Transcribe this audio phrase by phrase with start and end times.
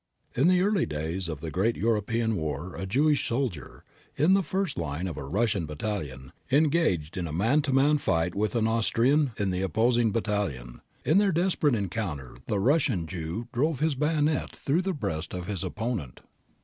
[0.35, 3.83] In the early days of the great European war a Jewish soldier,
[4.17, 8.33] in the first line of a Russian battalion, engaged in a man to man fight
[8.33, 10.81] with an Austrian in the opposing battalion.
[11.05, 15.63] In their desperate encounter the Russian Jew drove his bayonet through the breast of his
[15.63, 16.21] opponent.